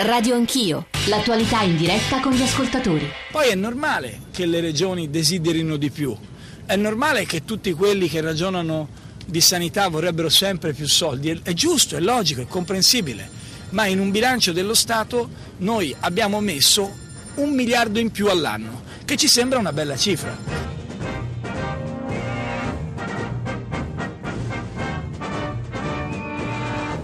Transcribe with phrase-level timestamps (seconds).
[0.00, 3.10] Radio Anch'io, l'attualità in diretta con gli ascoltatori.
[3.32, 6.16] Poi è normale che le regioni desiderino di più,
[6.66, 8.86] è normale che tutti quelli che ragionano
[9.26, 13.28] di sanità vorrebbero sempre più soldi, è giusto, è logico, è comprensibile,
[13.70, 16.88] ma in un bilancio dello Stato noi abbiamo messo
[17.34, 20.36] un miliardo in più all'anno, che ci sembra una bella cifra.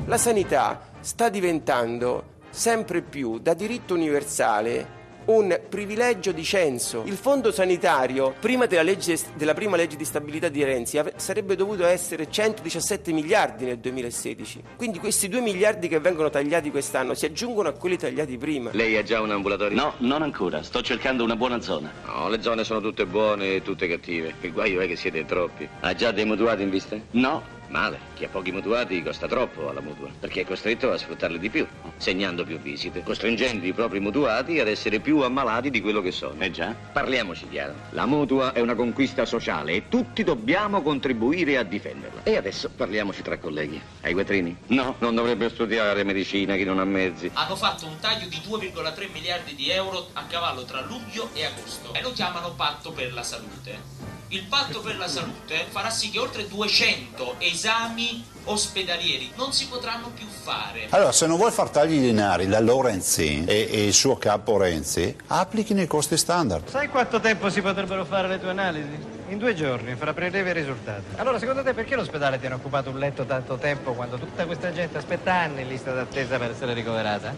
[0.04, 7.02] La sanità sta diventando sempre più da diritto universale un privilegio di censo.
[7.06, 11.84] Il fondo sanitario, prima della, legge, della, prima legge di stabilità di Renzi, sarebbe dovuto
[11.86, 14.62] essere 117 miliardi nel 2016.
[14.76, 18.70] Quindi questi 2 miliardi che vengono tagliati quest'anno si aggiungono a quelli tagliati prima.
[18.72, 19.76] Lei ha già un ambulatorio?
[19.76, 20.62] No, non ancora.
[20.62, 21.90] Sto cercando una buona zona.
[22.04, 24.34] No, le zone sono tutte buone e tutte cattive.
[24.42, 25.66] Il guaio è che siete troppi.
[25.80, 26.98] Ha già dei mutuati in vista?
[27.12, 27.42] No,
[27.74, 31.50] Male, chi ha pochi mutuati costa troppo alla mutua, perché è costretto a sfruttarli di
[31.50, 31.66] più,
[31.96, 36.40] segnando più visite, costringendo i propri mutuati ad essere più ammalati di quello che sono.
[36.40, 36.72] Eh già?
[36.72, 42.22] Parliamoci chiaro, la mutua è una conquista sociale e tutti dobbiamo contribuire a difenderla.
[42.22, 43.82] E adesso parliamoci tra colleghi.
[44.02, 44.56] Hai quattrini?
[44.68, 44.94] No.
[45.00, 47.28] Non dovrebbe studiare medicina chi non ha mezzi.
[47.32, 51.92] Hanno fatto un taglio di 2,3 miliardi di euro a cavallo tra luglio e agosto
[51.92, 54.23] e lo chiamano patto per la salute.
[54.34, 60.10] Il patto per la salute farà sì che oltre 200 esami ospedalieri non si potranno
[60.12, 60.88] più fare.
[60.88, 65.16] Allora, se non vuoi far tagli lineari da Lorenzi e, e, il suo capo Renzi,
[65.28, 66.66] applichino i costi standard.
[66.66, 68.98] Sai quanto tempo si potrebbero fare le tue analisi?
[69.28, 71.14] In due giorni, fra prelievi e risultati.
[71.14, 74.98] Allora, secondo te perché l'ospedale tiene occupato un letto tanto tempo quando tutta questa gente
[74.98, 77.32] aspetta anni in lista d'attesa per essere ricoverata?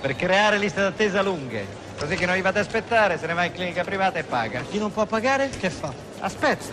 [0.00, 1.64] Per creare liste d'attesa lunghe.
[1.96, 4.62] Così chi non gli va ad aspettare se ne va in clinica privata e paga.
[4.68, 6.10] Chi non può pagare, che fa?
[6.24, 6.72] Aspetta.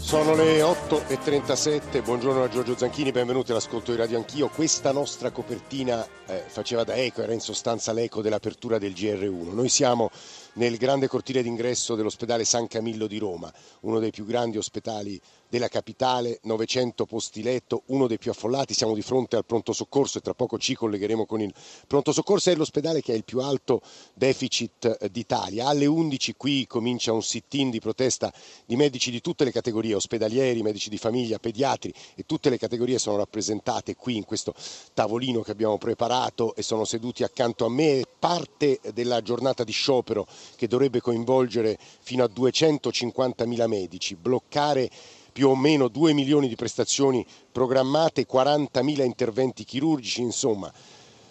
[0.00, 4.48] Sono le 8.37, buongiorno a Giorgio Zanchini, benvenuti all'ascolto di Radio Anch'io.
[4.48, 9.52] Questa nostra copertina eh, faceva da eco, era in sostanza l'eco dell'apertura del GR1.
[9.52, 10.10] Noi siamo
[10.54, 15.68] nel grande cortile d'ingresso dell'ospedale San Camillo di Roma, uno dei più grandi ospedali della
[15.68, 20.20] capitale, 900 posti letto, uno dei più affollati, siamo di fronte al pronto soccorso e
[20.20, 21.52] tra poco ci collegheremo con il
[21.86, 23.80] pronto soccorso, è l'ospedale che ha il più alto
[24.14, 25.66] deficit eh, d'Italia.
[25.68, 28.32] Alle 11 qui comincia un sit-in di protesta
[28.66, 33.00] di medici di tutte le categorie, ospedalieri, medici di famiglia, pediatri e tutte le categorie
[33.00, 34.54] sono rappresentate qui in questo
[34.94, 38.04] tavolino che abbiamo preparato e sono seduti accanto a me.
[38.18, 44.88] Parte della giornata di sciopero che dovrebbe coinvolgere fino a 250.000 medici, bloccare
[45.32, 50.72] più o meno 2 milioni di prestazioni programmate, 40.000 interventi chirurgici, insomma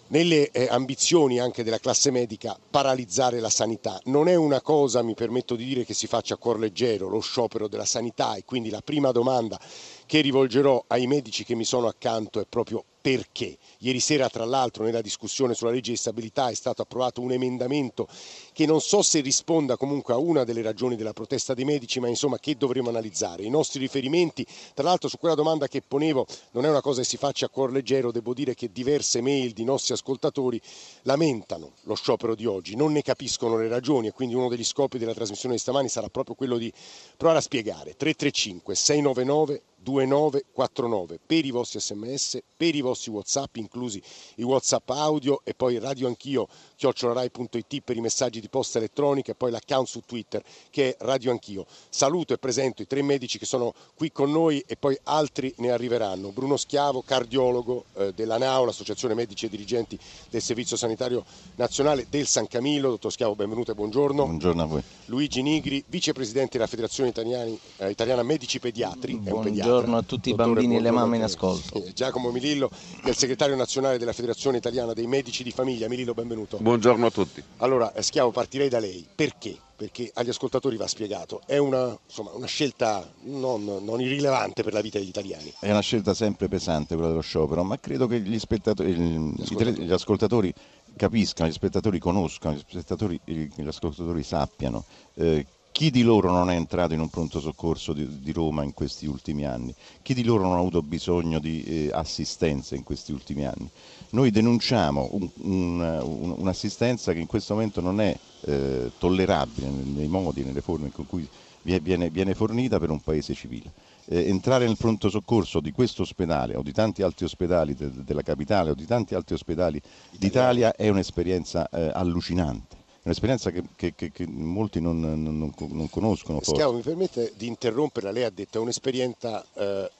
[0.08, 4.00] nelle eh, ambizioni anche della classe medica paralizzare la sanità.
[4.04, 7.20] Non è una cosa, mi permetto di dire, che si faccia a cuor leggero lo
[7.20, 9.58] sciopero della sanità e quindi la prima domanda
[10.06, 13.56] che rivolgerò ai medici che mi sono accanto è proprio perché.
[13.78, 18.08] Ieri sera, tra l'altro, nella discussione sulla legge di stabilità è stato approvato un emendamento
[18.52, 22.08] che non so se risponda comunque a una delle ragioni della protesta dei medici, ma
[22.08, 23.44] insomma che dovremo analizzare.
[23.44, 27.06] I nostri riferimenti, tra l'altro su quella domanda che ponevo, non è una cosa che
[27.06, 30.60] si faccia a cuor leggero, devo dire che diverse mail di nostri ascoltatori
[31.02, 34.98] lamentano lo sciopero di oggi, non ne capiscono le ragioni e quindi uno degli scopi
[34.98, 36.72] della trasmissione di stamani sarà proprio quello di
[37.16, 37.96] provare a spiegare.
[37.96, 44.02] 335 699 2949 per i vostri sms, per i vostri whatsapp, inclusi
[44.36, 49.34] i whatsapp audio e poi radio anch'io chiocciolarai.it per i messaggi di posta elettronica e
[49.34, 51.66] poi l'account su Twitter che è Radio Anch'io.
[51.88, 55.70] Saluto e presento i tre medici che sono qui con noi e poi altri ne
[55.70, 56.30] arriveranno.
[56.30, 59.98] Bruno Schiavo, cardiologo eh, della NAO, l'Associazione Medici e Dirigenti
[60.30, 61.24] del Servizio Sanitario
[61.56, 62.90] Nazionale del San Camillo.
[62.90, 64.24] Dottor Schiavo, benvenuto e buongiorno.
[64.24, 64.82] Buongiorno a voi.
[65.06, 69.16] Luigi Nigri, vicepresidente della Federazione Italiani, eh, Italiana Medici Pediatri.
[69.16, 71.82] Buongiorno a tutti i bambini e le mamme in ascolto.
[71.92, 75.88] Giacomo Milillo, che è il segretario nazionale della Federazione Italiana dei Medici di Famiglia.
[75.88, 76.58] Milillo, benvenuto.
[76.68, 77.42] Buongiorno a tutti.
[77.58, 79.08] Allora, eh, Schiavo, partirei da lei.
[79.14, 79.56] Perché?
[79.74, 81.40] Perché agli ascoltatori va spiegato.
[81.46, 85.50] È una, insomma, una scelta non, non, irrilevante per la vita degli italiani.
[85.58, 89.82] È una scelta sempre pesante quella dello sciopero, ma credo che gli, gli, ascoltatori.
[89.82, 90.54] gli ascoltatori
[90.94, 94.84] capiscano, gli spettatori conoscano, gli, spettatori, gli ascoltatori sappiano
[95.14, 98.74] eh, chi di loro non è entrato in un pronto soccorso di, di Roma in
[98.74, 99.74] questi ultimi anni?
[100.02, 103.70] Chi di loro non ha avuto bisogno di eh, assistenza in questi ultimi anni?
[104.10, 110.08] Noi denunciamo un, un, un, un'assistenza che in questo momento non è eh, tollerabile nei
[110.08, 111.28] modi nelle forme con cui
[111.62, 113.70] viene, viene fornita per un paese civile.
[114.06, 118.22] Eh, entrare nel pronto soccorso di questo ospedale o di tanti altri ospedali de, della
[118.22, 119.80] capitale o di tanti altri ospedali
[120.16, 122.77] d'Italia è un'esperienza eh, allucinante
[123.08, 126.40] un'esperienza che, che, che, che molti non, non, non, conoscono.
[126.42, 129.90] Schiavo, mi permette di interrompere, lei ha detto è un'esperienza eh,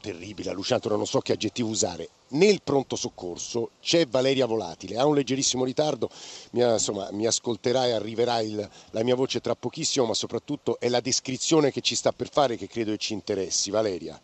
[0.00, 2.08] terribile, allucinante, non so che aggettivo usare.
[2.28, 6.10] Nel pronto soccorso c'è Valeria Volatile, ha un leggerissimo ritardo,
[6.52, 10.88] mi, insomma, mi ascolterà e arriverà il, la mia voce tra pochissimo, ma soprattutto è
[10.88, 13.70] la descrizione che ci sta per fare che credo che ci interessi.
[13.70, 14.20] Valeria.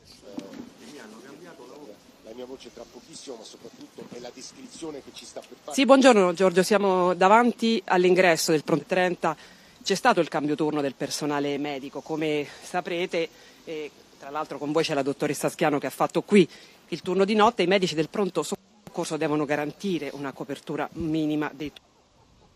[0.93, 5.25] Mi hanno cambiato la mia voce tra pochissimo, ma soprattutto è la descrizione che ci
[5.25, 5.77] sta per fare.
[5.77, 9.37] Sì, buongiorno Giorgio, siamo davanti all'ingresso del Pronto 30.
[9.83, 13.29] C'è stato il cambio turno del personale medico, come saprete.
[13.65, 16.49] Eh, tra l'altro con voi c'è la dottoressa Schiano che ha fatto qui
[16.89, 17.63] il turno di notte.
[17.63, 21.71] I medici del pronto soccorso devono garantire una copertura minima dei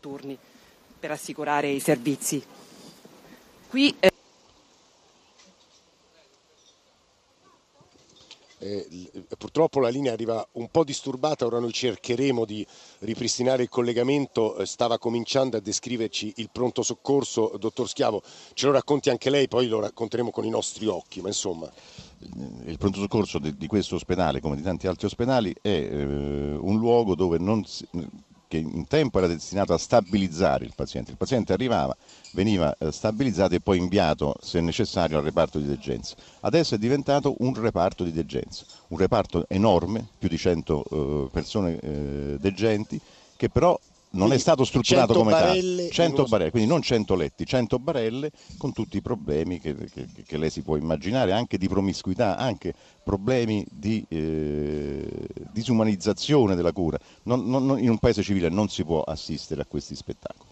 [0.00, 0.36] turni
[0.98, 2.43] per assicurare i servizi.
[3.69, 4.09] Qui, eh...
[8.62, 12.66] Eh, purtroppo la linea arriva un po' disturbata, ora noi cercheremo di
[12.98, 18.22] ripristinare il collegamento, eh, stava cominciando a descriverci il pronto soccorso, dottor Schiavo,
[18.52, 21.72] ce lo racconti anche lei, poi lo racconteremo con i nostri occhi, ma insomma...
[22.66, 26.76] Il pronto soccorso di, di questo ospedale, come di tanti altri ospedali, è eh, un
[26.78, 27.88] luogo dove non si,
[28.50, 31.12] che in tempo era destinato a stabilizzare il paziente.
[31.12, 31.97] Il paziente arrivava,
[32.32, 36.17] veniva eh, stabilizzato e poi inviato, se necessario, al reparto di degenza.
[36.41, 41.79] Adesso è diventato un reparto di degenza, un reparto enorme, più di 100 eh, persone
[41.79, 43.00] eh, degenti,
[43.37, 43.79] che però
[44.12, 45.88] non quindi è stato strutturato come tale.
[45.90, 50.36] 100 barelle, quindi non 100 letti, 100 barelle con tutti i problemi che, che, che
[50.36, 52.74] lei si può immaginare, anche di promiscuità, anche
[53.04, 55.08] problemi di eh,
[55.52, 56.98] disumanizzazione della cura.
[57.24, 60.50] Non, non, in un paese civile non si può assistere a questi spettacoli.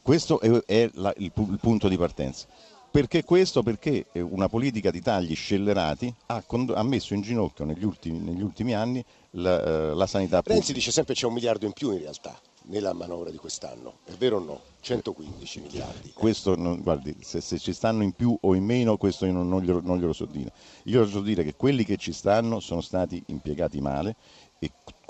[0.00, 2.46] Questo è, è la, il, il punto di partenza.
[2.92, 3.62] Perché questo?
[3.62, 6.44] Perché una politica di tagli scellerati ha,
[6.74, 10.56] ha messo in ginocchio negli ultimi, negli ultimi anni la, eh, la sanità pubblica.
[10.56, 14.00] Renzi dice sempre che c'è un miliardo in più in realtà nella manovra di quest'anno,
[14.04, 14.60] è vero o no?
[14.80, 16.12] 115 miliardi.
[16.12, 19.62] Questo, guardi, se, se, ci stanno in più o in meno, questo io non, non,
[19.62, 20.52] glielo, non glielo so dire.
[20.84, 24.16] Io so dire che quelli che ci stanno sono stati impiegati male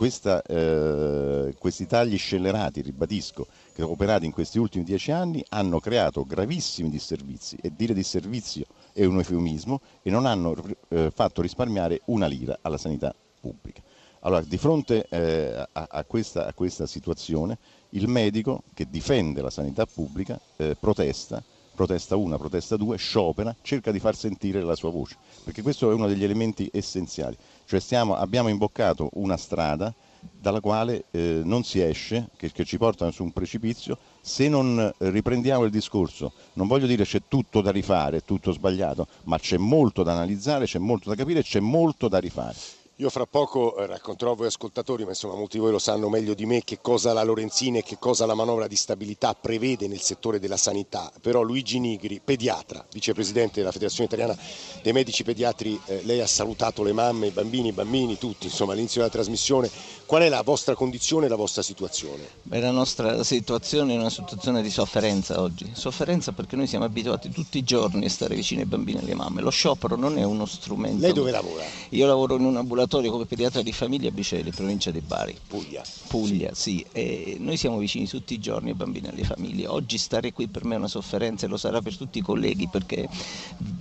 [0.02, 6.24] questa, eh, questi tagli scellerati, ribadisco, che operati in questi ultimi dieci anni hanno creato
[6.24, 10.56] gravissimi disservizi e dire disservizio è un eufemismo e non hanno
[10.88, 13.80] eh, fatto risparmiare una lira alla sanità pubblica.
[14.22, 17.58] Allora, di fronte eh, a, a, questa, a, questa, situazione,
[17.90, 21.40] il medico che difende la sanità pubblica eh, protesta,
[21.82, 25.94] protesta una, protesta due, sciopera, cerca di far sentire la sua voce, perché questo è
[25.94, 27.36] uno degli elementi essenziali.
[27.66, 29.92] Cioè stiamo, abbiamo imboccato una strada
[30.38, 34.92] dalla quale eh, non si esce, che, che, ci portano su un precipizio, se non
[34.98, 36.32] riprendiamo il discorso.
[36.52, 40.78] Non voglio dire c'è tutto da rifare, tutto sbagliato, ma c'è molto da analizzare, c'è
[40.78, 42.54] molto da capire, c'è molto da rifare.
[42.96, 46.10] Io fra poco eh, racconterò a voi ascoltatori, ma insomma molti di voi lo sanno
[46.10, 49.88] meglio di me, che cosa la Lorenzini e che cosa la manovra di stabilità prevede
[49.88, 51.10] nel settore della sanità.
[51.22, 54.36] Però Luigi Nigri, pediatra, vicepresidente della Federazione Italiana
[54.82, 58.72] dei Medici Pediatri, eh, lei ha salutato le mamme, i bambini, i bambini, tutti, insomma
[58.72, 59.70] all'inizio della trasmissione.
[60.12, 62.28] Qual è la vostra condizione e la vostra situazione?
[62.42, 65.70] Beh, la nostra situazione è una situazione di sofferenza oggi.
[65.72, 69.14] Sofferenza perché noi siamo abituati tutti i giorni a stare vicini ai bambini e alle
[69.14, 69.40] mamme.
[69.40, 71.00] Lo sciopero non è uno strumento.
[71.00, 71.64] Lei dove lavora?
[71.88, 75.34] Io lavoro in un ambulatorio come pediatra di famiglia a Bicele, provincia di Bari.
[75.48, 75.82] Puglia.
[76.08, 76.84] Puglia, sì.
[76.92, 77.36] sì.
[77.38, 79.66] noi siamo vicini tutti i giorni ai bambini e alle famiglie.
[79.66, 82.68] Oggi stare qui per me è una sofferenza e lo sarà per tutti i colleghi
[82.68, 83.08] perché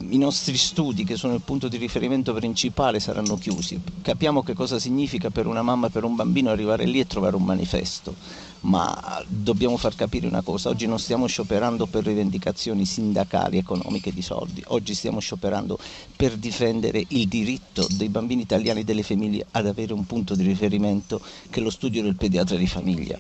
[0.08, 3.78] i nostri studi, che sono il punto di riferimento principale, saranno chiusi.
[4.02, 6.20] Capiamo che cosa significa per una mamma e per un bambino
[6.52, 8.16] arrivare lì e trovare un manifesto
[8.62, 14.22] ma dobbiamo far capire una cosa, oggi non stiamo scioperando per rivendicazioni sindacali, economiche di
[14.22, 15.80] soldi, oggi stiamo scioperando
[16.16, 20.44] per difendere il diritto dei bambini italiani e delle famiglie ad avere un punto di
[20.44, 23.18] riferimento che è lo studio del pediatra di famiglia.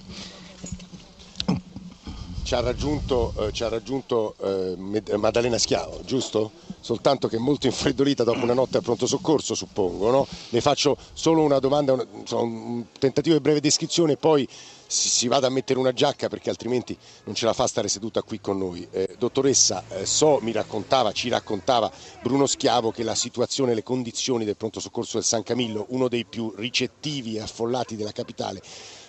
[2.43, 6.51] Ci ha raggiunto, eh, ci ha raggiunto eh, Maddalena Schiavo, giusto?
[6.81, 10.09] Soltanto che molto infreddolita dopo una notte a pronto soccorso, suppongo.
[10.09, 10.27] No?
[10.49, 14.47] Le faccio solo una domanda, un, un tentativo di breve descrizione e poi
[14.87, 18.23] si, si, vada a mettere una giacca perché altrimenti non ce la fa stare seduta
[18.23, 18.85] qui con noi.
[18.91, 21.89] Eh, dottoressa, eh, so, mi raccontava, ci raccontava
[22.21, 26.25] Bruno Schiavo che la situazione, le condizioni del pronto soccorso del San Camillo, uno dei
[26.25, 28.61] più ricettivi e affollati della capitale,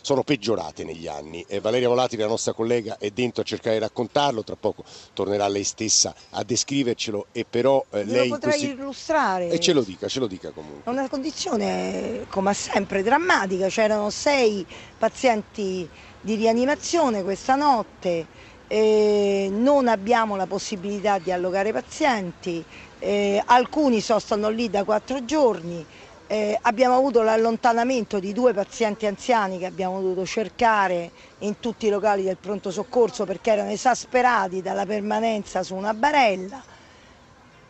[0.03, 1.45] sono peggiorate negli anni.
[1.49, 5.49] Eh, Valeria Volati, la nostra collega, è dentro a cercare di raccontarlo, tra poco tornerà
[5.49, 8.29] lei stessa a descrivercelo e però eh, lei...
[8.29, 8.75] Lo potrei questi...
[8.75, 9.49] illustrare.
[9.49, 10.83] E ce lo dica, ce lo dica comunque.
[10.85, 14.67] È una condizione, come sempre, drammatica, c'erano sei
[14.99, 15.89] pazienti
[16.21, 18.27] di rianimazione questa notte,
[18.69, 22.65] eh, non abbiamo la possibilità di allogare pazienti,
[22.99, 25.85] eh, alcuni sostano lì da quattro giorni,
[26.33, 31.11] eh, abbiamo avuto l'allontanamento di due pazienti anziani che abbiamo dovuto cercare
[31.41, 36.63] in tutti i locali del pronto soccorso perché erano esasperati dalla permanenza su una barella.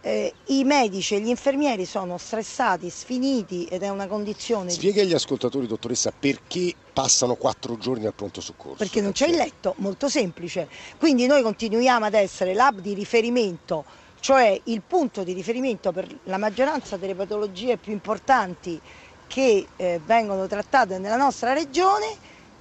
[0.05, 4.71] eh, i medici e gli infermieri sono stressati, sfiniti ed è una condizione...
[4.71, 8.77] Spiega agli ascoltatori, dottoressa, perché passano quattro giorni al pronto soccorso?
[8.79, 10.69] Perché non c'è il letto, molto semplice.
[10.99, 13.85] Quindi noi continuiamo ad essere l'hub di riferimento,
[14.23, 18.81] cioè il punto di riferimento per la maggioranza delle patologie più importanti
[19.27, 22.07] che eh, vengono trattate nella nostra regione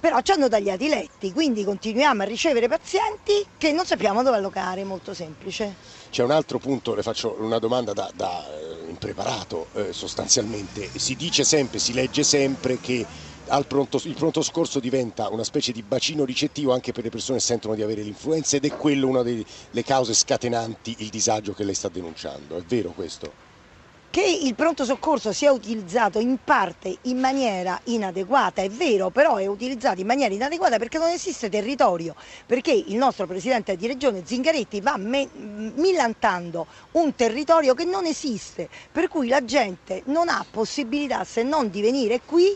[0.00, 4.38] però ci hanno tagliati i letti, quindi continuiamo a ricevere pazienti che non sappiamo dove
[4.38, 5.76] allocare, molto semplice.
[6.10, 11.14] C'è un altro punto, le faccio una domanda da, da eh, impreparato eh, sostanzialmente, si
[11.14, 13.06] dice sempre, si legge sempre che
[13.66, 17.44] pronto, il pronto soccorso diventa una specie di bacino ricettivo anche per le persone che
[17.44, 19.44] sentono di avere l'influenza ed è quello una delle
[19.84, 23.50] cause scatenanti il disagio che lei sta denunciando, è vero questo?
[24.12, 29.46] Che il pronto soccorso sia utilizzato in parte in maniera inadeguata è vero, però è
[29.46, 34.82] utilizzato in maniera inadeguata perché non esiste territorio, perché il nostro Presidente di Regione Zingaretti
[34.82, 41.42] va millantando un territorio che non esiste, per cui la gente non ha possibilità se
[41.42, 42.54] non di venire qui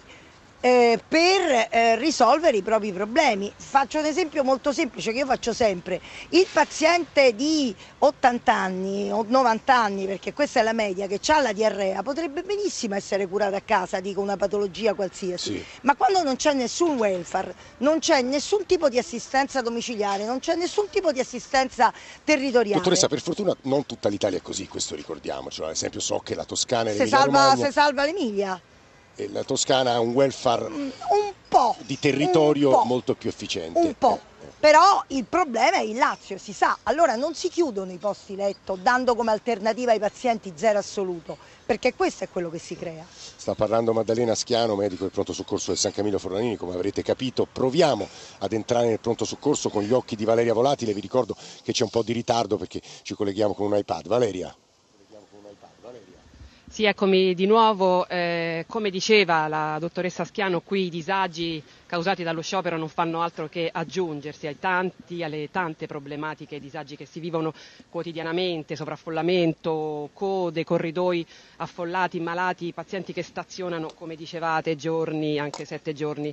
[0.61, 3.53] eh, per eh, risolvere i propri problemi.
[3.57, 6.01] Faccio un esempio molto semplice che io faccio sempre.
[6.31, 11.41] Il paziente di 80 anni o 90 anni, perché questa è la media, che ha
[11.41, 15.65] la diarrea, potrebbe benissimo essere curato a casa, dico una patologia qualsiasi, sì.
[15.83, 20.55] ma quando non c'è nessun welfare, non c'è nessun tipo di assistenza domiciliare, non c'è
[20.55, 21.93] nessun tipo di assistenza
[22.25, 22.79] territoriale.
[22.79, 26.45] Dottoressa, per fortuna non tutta l'Italia è così, questo ricordiamoci, ad esempio so che la
[26.45, 28.61] Toscana e l'Emilia salva, Se salva l'Emilia
[29.31, 33.79] la Toscana ha un welfare mm, un po', di territorio po', molto più efficiente.
[33.79, 34.21] Un po'.
[34.59, 38.77] Però il problema è il Lazio, si sa, allora non si chiudono i posti letto
[38.81, 43.05] dando come alternativa ai pazienti zero assoluto, perché questo è quello che si crea.
[43.09, 47.47] Sta parlando Maddalena Schiano, medico del pronto soccorso del San Camillo Forlanini, come avrete capito
[47.51, 48.09] proviamo
[48.39, 51.85] ad entrare nel pronto soccorso con gli occhi di Valeria Volatile, vi ricordo che c'è
[51.85, 54.09] un po' di ritardo perché ci colleghiamo con un iPad.
[54.09, 54.57] Valeria.
[56.77, 58.07] Sì, eccomi di nuovo.
[58.07, 63.49] Eh, come diceva la dottoressa Schiano, qui i disagi causati dallo sciopero non fanno altro
[63.49, 67.55] che aggiungersi tanti, alle tante problematiche e disagi che si vivono
[67.89, 76.31] quotidianamente, sovraffollamento, code, corridoi affollati, malati, pazienti che stazionano, come dicevate, giorni, anche sette giorni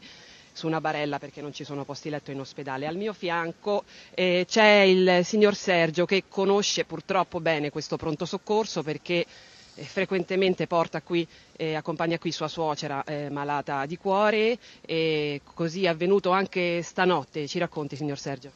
[0.52, 2.86] su una barella perché non ci sono posti letto in ospedale.
[2.86, 8.84] Al mio fianco eh, c'è il signor Sergio che conosce purtroppo bene questo pronto soccorso
[8.84, 9.26] perché
[9.76, 15.88] frequentemente porta qui, eh, accompagna qui sua suocera eh, malata di cuore e così è
[15.88, 17.48] avvenuto anche stanotte.
[17.48, 18.52] Ci racconti, signor Sergio?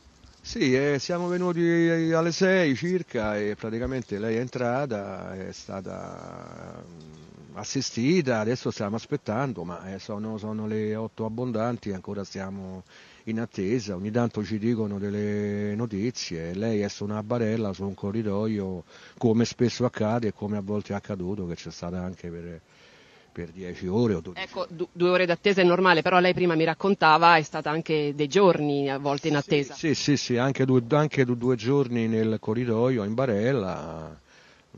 [0.48, 1.60] Sì, eh, siamo venuti
[2.14, 9.66] alle 6 circa e praticamente lei è entrata, è stata mm, assistita, adesso stiamo aspettando,
[9.66, 12.84] ma eh, sono, sono le 8 abbondanti, ancora stiamo
[13.30, 17.94] in attesa, ogni tanto ci dicono delle notizie, lei è su una barella, su un
[17.94, 18.84] corridoio,
[19.18, 22.62] come spesso accade e come a volte è accaduto, che c'è stata anche per,
[23.32, 26.56] per 10 ore o 12 Ecco, du- due ore d'attesa è normale, però lei prima
[26.56, 29.74] mi raccontava è stata anche dei giorni a volte in attesa.
[29.74, 34.18] Sì, sì, sì, sì anche, due, anche due giorni nel corridoio, in barella,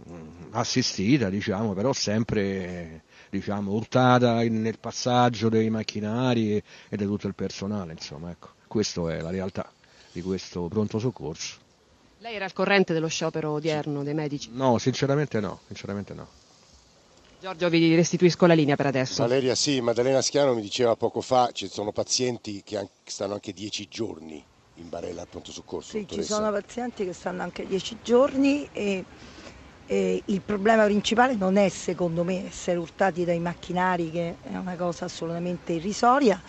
[0.10, 0.18] mm,
[0.52, 7.36] assistita, diciamo, però sempre diciamo, urtata nel passaggio dei macchinari e, e di tutto il
[7.36, 9.72] personale, insomma, ecco, questa è la realtà
[10.12, 11.58] di questo pronto soccorso.
[12.20, 14.50] Lei era al corrente dello sciopero odierno dei medici?
[14.52, 16.28] No, sinceramente no, sinceramente no.
[17.40, 19.22] Giorgio vi restituisco la linea per adesso.
[19.22, 23.88] Valeria sì, Maddalena Schiano mi diceva poco fa, ci sono pazienti che stanno anche dieci
[23.90, 24.44] giorni
[24.76, 25.92] in barella al pronto soccorso.
[25.92, 29.06] Sì, ci sono pazienti che stanno anche dieci giorni e
[29.92, 34.76] eh, il problema principale non è secondo me essere urtati dai macchinari, che è una
[34.76, 36.40] cosa assolutamente irrisoria,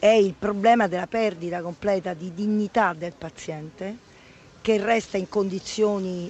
[0.00, 3.98] è il problema della perdita completa di dignità del paziente
[4.60, 6.28] che resta in condizioni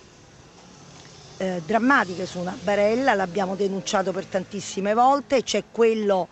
[1.38, 6.28] eh, drammatiche su una barella, l'abbiamo denunciato per tantissime volte, c'è quello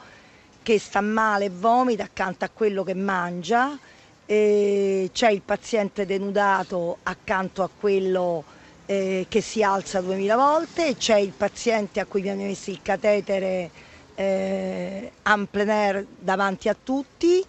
[0.62, 3.78] che sta male e vomita accanto a quello che mangia,
[4.26, 8.45] c'è il paziente denudato accanto a quello
[8.87, 13.71] eh, che si alza 2000 volte, c'è il paziente a cui viene messo il catetere
[14.14, 17.45] eh, en plein air davanti a tutti.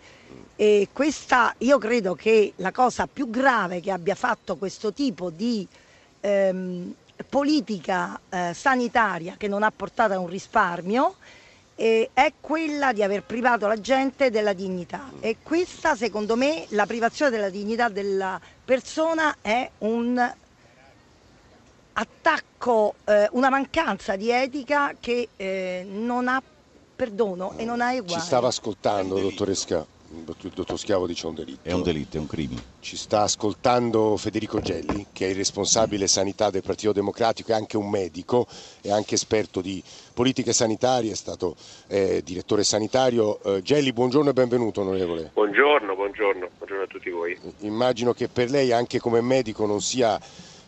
[0.60, 5.67] E questa io credo che la cosa più grave che abbia fatto questo tipo di
[6.20, 6.94] ehm,
[7.29, 11.15] politica eh, sanitaria che non ha portato a un risparmio
[11.75, 15.12] eh, è quella di aver privato la gente della dignità.
[15.20, 20.34] E questa secondo me la privazione della dignità della persona è un
[22.00, 26.42] attacco, eh, una mancanza di etica che eh, non ha
[26.96, 28.20] perdono e non ha eguali.
[28.20, 31.68] Ci stava ascoltando, dottoressa, il dottor Schiavo dice un delitto.
[31.68, 32.62] È un delitto, è un crimine.
[32.80, 37.77] Ci sta ascoltando Federico Gelli, che è il responsabile sanità del Partito Democratico, è anche
[37.77, 38.46] un medico,
[38.82, 39.82] è anche esperto di
[40.13, 41.56] politiche sanitarie, è stato
[41.88, 43.42] eh, direttore sanitario.
[43.42, 45.32] Eh, Gelli, buongiorno e benvenuto onorevole.
[45.34, 47.39] Buongiorno, buongiorno, buongiorno a tutti voi.
[47.60, 50.20] Immagino che per lei anche come medico non sia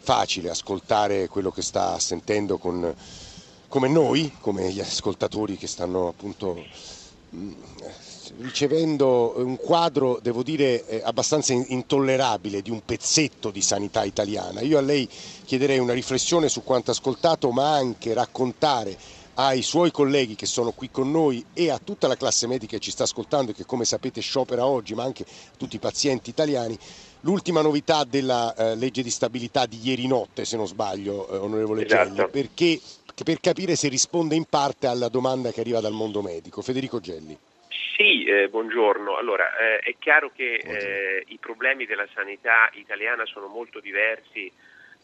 [0.09, 2.95] facile ascoltare quello che sta sentendo con,
[3.67, 6.65] come noi, come gli ascoltatori che stanno appunto
[7.35, 7.51] mm,
[8.39, 14.61] ricevendo un quadro, devo dire, eh, abbastanza intollerabile di un pezzetto di sanità italiana.
[14.61, 15.07] Io a lei
[15.45, 18.97] chiederei una riflessione su quanto ascoltato, ma anche raccontare
[19.35, 22.83] ai suoi colleghi che sono qui con noi e a tutta la classe medica che
[22.83, 26.31] ci sta ascoltando e che come sapete sciopera oggi, ma anche a tutti i pazienti
[26.31, 26.77] italiani,
[27.21, 31.85] l'ultima novità della eh, legge di stabilità di ieri notte, se non sbaglio, eh, onorevole
[31.85, 32.13] esatto.
[32.13, 32.79] Gelli, perché,
[33.23, 36.61] per capire se risponde in parte alla domanda che arriva dal mondo medico.
[36.61, 37.37] Federico Gelli.
[37.95, 39.17] Sì, eh, buongiorno.
[39.17, 44.49] Allora, eh, è chiaro che eh, i problemi della sanità italiana sono molto diversi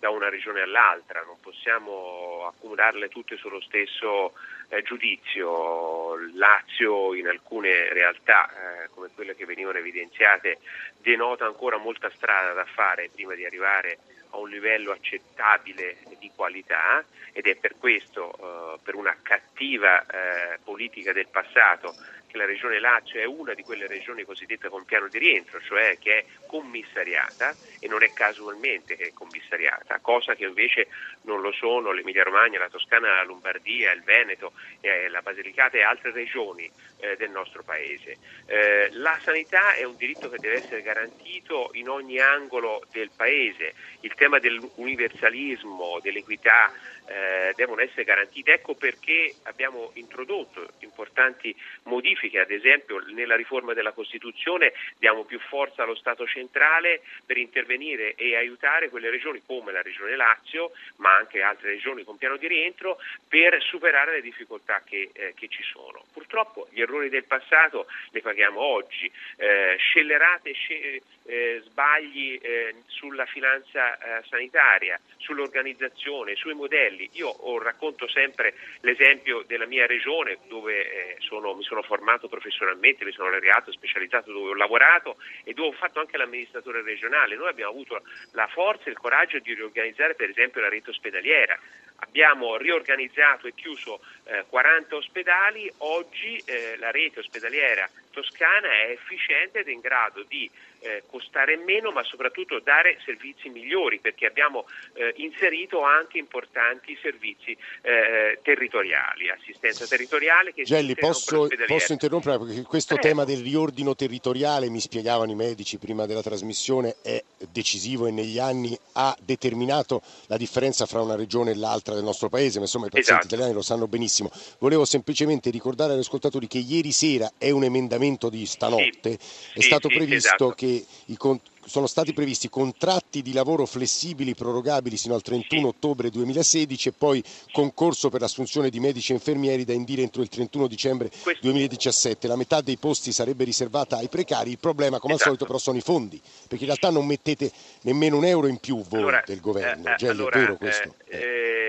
[0.06, 4.34] da una regione all'altra, non possiamo accumularle tutte sullo stesso
[4.70, 6.16] eh, giudizio.
[6.36, 8.48] Lazio in alcune realtà,
[8.84, 10.60] eh, come quelle che venivano evidenziate,
[11.02, 13.98] denota ancora molta strada da fare prima di arrivare
[14.30, 20.60] a un livello accettabile di qualità ed è per questo, eh, per una cattiva eh,
[20.64, 21.96] politica del passato,
[22.36, 25.98] che la regione Lazio è una di quelle regioni cosiddette con piano di rientro, cioè
[25.98, 30.88] che è commissariata e non è casualmente che è commissariata, cosa che invece
[31.22, 34.52] non lo sono l'Emilia Romagna, la Toscana, la Lombardia, il Veneto,
[34.82, 38.18] eh, la Basilicata e altre regioni eh, del nostro paese.
[38.46, 43.74] Eh, la sanità è un diritto che deve essere garantito in ogni angolo del paese,
[44.02, 46.72] il tema dell'universalismo, dell'equità
[47.08, 48.54] eh, devono essere garantite.
[48.54, 55.84] Ecco perché abbiamo introdotto importanti modifiche, ad esempio nella riforma della Costituzione diamo più forza
[55.84, 61.42] allo Stato centrale per intervenire e aiutare quelle regioni come la Regione Lazio, ma anche
[61.42, 66.04] altre regioni con piano di rientro, per superare le difficoltà che, eh, che ci sono.
[66.14, 73.26] Purtroppo gli errori del passato li paghiamo oggi, eh, scellerate sce- eh, sbagli eh, sulla
[73.26, 77.10] finanza eh, sanitaria, sull'organizzazione, sui modelli.
[77.14, 83.12] Io racconto sempre l'esempio della mia regione dove eh, sono, mi sono formato professionalmente, mi
[83.12, 87.36] sono laureato, specializzato dove ho lavorato e dove ho fatto anche l'amministratore regionale.
[87.36, 91.58] Noi abbiamo avuto la forza e il coraggio di riorganizzare per esempio la rete ospedaliera.
[92.00, 99.60] Abbiamo riorganizzato e chiuso eh, 40 ospedali, oggi eh, la rete ospedaliera toscana è efficiente
[99.60, 100.50] ed è in grado di
[100.80, 107.58] eh, costare meno ma soprattutto dare servizi migliori perché abbiamo eh, inserito anche importanti servizi
[107.82, 114.70] eh, territoriali, assistenza territoriale che Gelli, posso, posso, interrompere perché questo tema del riordino territoriale,
[114.70, 120.38] mi spiegavano i medici prima della trasmissione, è decisivo e negli anni ha determinato la
[120.38, 123.28] differenza fra una regione e l'altra del nostro paese, ma insomma i pazienti esatto.
[123.28, 124.32] italiani lo sanno benissimo.
[124.60, 129.62] Volevo semplicemente ricordare agli ascoltatori che ieri sera è un emendamento di stanotte, sì, è
[129.62, 130.50] stato sì, previsto esatto.
[130.52, 131.18] che i,
[131.66, 137.24] sono stati previsti contratti di lavoro flessibili prorogabili sino al 31 ottobre 2016 e poi
[137.52, 141.10] concorso per l'assunzione di medici e infermieri da indire entro il 31 dicembre
[141.42, 142.28] 2017.
[142.28, 145.32] La metà dei posti sarebbe riservata ai precari, il problema come esatto.
[145.32, 148.58] al solito però sono i fondi, perché in realtà non mettete nemmeno un euro in
[148.58, 150.96] più voi allora, del governo, eh, Gelli, allora, è vero questo?
[151.08, 151.65] Eh, eh,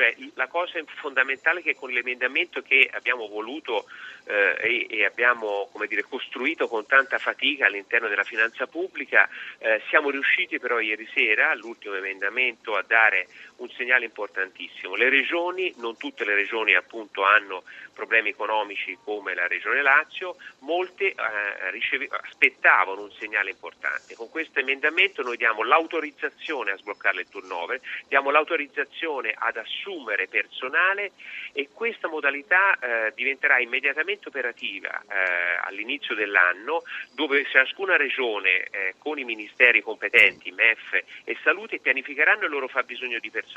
[0.00, 3.84] cioè la cosa fondamentale è che con l'emendamento che abbiamo voluto
[4.24, 10.08] eh, e, e, abbiamo dire, costruito con tanta fatica all'interno della finanza pubblica, eh, siamo
[10.08, 13.26] riusciti però ieri sera all'ultimo emendamento a dare
[13.60, 14.94] un segnale importantissimo.
[14.94, 21.08] Le regioni, non tutte le regioni appunto hanno problemi economici come la regione Lazio, molte
[21.08, 24.14] eh, riceve, aspettavano un segnale importante.
[24.14, 31.12] Con questo emendamento noi diamo l'autorizzazione a sbloccare il turnover, diamo l'autorizzazione ad assumere personale
[31.52, 39.18] e questa modalità eh, diventerà immediatamente operativa eh, all'inizio dell'anno dove ciascuna regione eh, con
[39.18, 43.49] i ministeri competenti, MEF e Salute pianificheranno il loro fabbisogno di personale.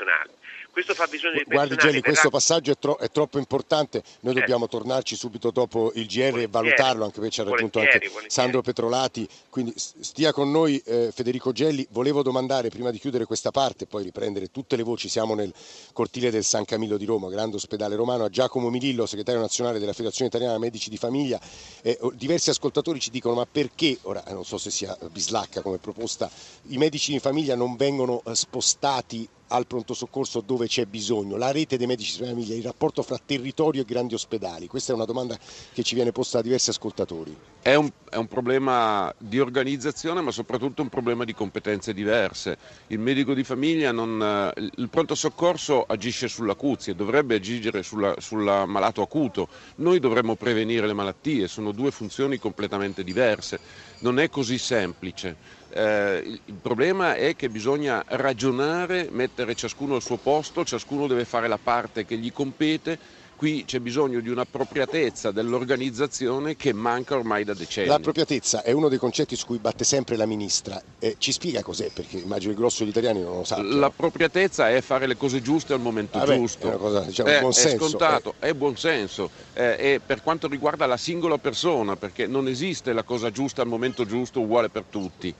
[0.74, 2.08] Questo fabbisogno di personale Guardi Gelli, verrà...
[2.08, 4.40] questo passaggio è, tro- è, troppo importante, noi certo.
[4.40, 7.98] dobbiamo tornarci subito dopo il GR volentieri, e valutarlo anche perché ci ha raggiunto anche
[7.98, 8.30] volentieri.
[8.30, 11.86] Sandro Petrolati, quindi stia con noi eh, Federico Gelli.
[11.90, 15.54] Volevo domandare prima di chiudere questa parte poi riprendere tutte le voci, siamo nel
[15.92, 19.92] cortile del San Camillo di Roma, grande ospedale romano, a Giacomo Milillo, segretario nazionale della
[19.92, 21.40] Federazione Italiana Medici di Famiglia.
[21.82, 26.28] Eh, diversi ascoltatori ci dicono ma perché, ora non so se sia bislacca come proposta,
[26.70, 31.52] i medici di famiglia non vengono eh, spostati al pronto soccorso dove c'è bisogno, la
[31.52, 34.66] rete dei medici di famiglia, il rapporto fra territorio e grandi ospedali?
[34.66, 35.38] Questa è una domanda
[35.72, 37.36] che ci viene posta da diversi ascoltatori.
[37.60, 42.58] È un, è un problema di organizzazione ma soprattutto un problema di competenze diverse.
[42.88, 49.48] Il medico di famiglia non, il pronto soccorso agisce sull'acuzia, dovrebbe agire sul malato acuto,
[49.76, 53.58] noi dovremmo prevenire le malattie, sono due funzioni completamente diverse,
[54.00, 55.62] non è così semplice.
[55.76, 61.48] Eh, il problema è che bisogna ragionare, mettere ciascuno al suo posto, ciascuno deve fare
[61.48, 63.22] la parte che gli compete.
[63.34, 67.88] Qui c'è bisogno di un'appropriatezza dell'organizzazione che manca ormai da decenni.
[67.88, 70.80] L'appropriatezza è uno dei concetti su cui batte sempre la ministra.
[71.00, 71.90] Eh, ci spiega cos'è?
[71.92, 73.60] Perché immagino il grosso degli italiani non lo sa.
[73.60, 76.66] L'appropriatezza è fare le cose giuste al momento Vabbè, giusto.
[76.66, 79.28] È, una cosa, diciamo, è, buon è scontato, è buon senso.
[79.52, 83.68] Eh, e per quanto riguarda la singola persona, perché non esiste la cosa giusta al
[83.68, 85.34] momento giusto uguale per tutti.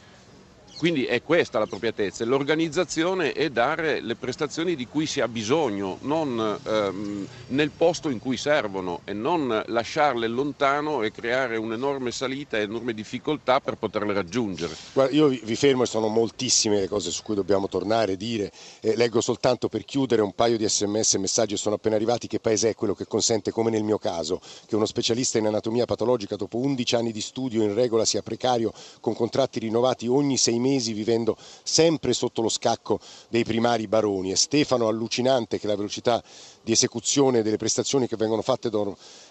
[0.84, 6.58] Quindi è questa l'appropriatezza, l'organizzazione e dare le prestazioni di cui si ha bisogno, non
[6.62, 12.64] ehm, nel posto in cui servono e non lasciarle lontano e creare un'enorme salita e
[12.64, 14.76] enorme difficoltà per poterle raggiungere.
[14.92, 18.94] Guarda, io vi fermo e sono moltissime le cose su cui dobbiamo tornare, dire, eh,
[18.94, 22.68] leggo soltanto per chiudere un paio di sms e messaggi sono appena arrivati, che paese
[22.68, 26.58] è quello che consente, come nel mio caso, che uno specialista in anatomia patologica dopo
[26.58, 28.70] 11 anni di studio in regola sia precario
[29.00, 34.30] con contratti rinnovati ogni sei mesi vivendo sempre sotto lo scacco dei primari baroni.
[34.30, 36.22] È Stefano allucinante che la velocità
[36.64, 38.78] di esecuzione delle prestazioni che vengono fatte da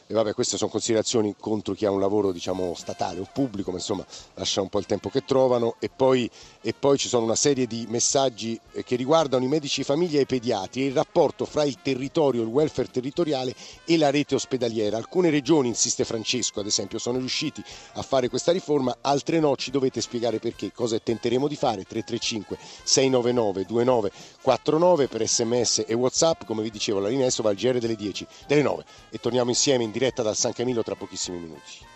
[0.05, 3.77] e vabbè queste sono considerazioni contro chi ha un lavoro diciamo statale o pubblico ma
[3.77, 5.75] insomma lascia un po' il tempo che trovano.
[5.79, 6.29] E poi,
[6.61, 10.19] e poi ci sono una serie di messaggi eh, che riguardano i medici di famiglia
[10.19, 14.35] e i pediatri e il rapporto fra il territorio, il welfare territoriale e la rete
[14.35, 14.97] ospedaliera.
[14.97, 19.71] Alcune regioni, insiste Francesco ad esempio, sono riusciti a fare questa riforma altre no, ci
[19.71, 21.83] dovete spiegare perché cosa tenteremo di fare?
[21.83, 27.55] 335 699 2949 per sms e whatsapp come vi dicevo la linea adesso va al
[27.55, 31.37] GR delle 10 delle 9 e torniamo insieme in diretta dal San Camillo tra pochissimi
[31.37, 31.92] minuti.